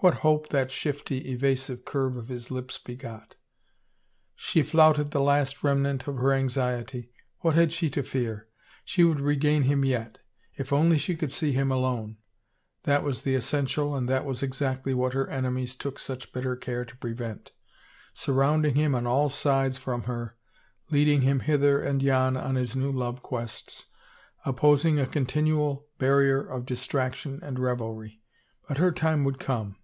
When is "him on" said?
18.76-19.08